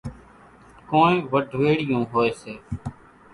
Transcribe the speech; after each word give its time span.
ڪونئين 0.89 1.17
وڍويڙِيئون 1.31 2.03
هوئيَ 2.11 2.31
سي۔ 2.41 2.53